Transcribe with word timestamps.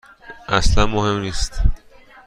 اصلا 0.47 0.85
مهم 0.85 1.19
نیست. 1.19 1.61